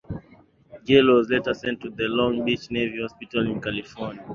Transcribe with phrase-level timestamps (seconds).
[0.83, 4.25] Gill was later sent to the Long Beach Navy Hospital in California.